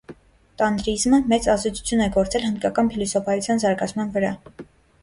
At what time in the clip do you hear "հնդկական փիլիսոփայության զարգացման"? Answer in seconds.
2.49-4.13